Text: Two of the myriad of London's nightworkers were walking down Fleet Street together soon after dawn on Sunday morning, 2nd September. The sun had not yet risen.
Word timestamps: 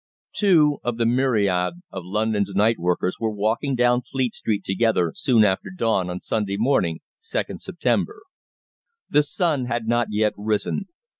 Two 0.33 0.79
of 0.83 0.97
the 0.97 1.05
myriad 1.05 1.75
of 1.91 2.03
London's 2.05 2.55
nightworkers 2.55 3.19
were 3.19 3.29
walking 3.29 3.75
down 3.75 4.01
Fleet 4.01 4.33
Street 4.33 4.63
together 4.63 5.11
soon 5.13 5.43
after 5.43 5.69
dawn 5.69 6.09
on 6.09 6.21
Sunday 6.21 6.57
morning, 6.57 7.01
2nd 7.19 7.61
September. 7.61 8.23
The 9.11 9.21
sun 9.21 9.65
had 9.65 9.85
not 9.87 10.07
yet 10.09 10.33
risen. 10.35 10.87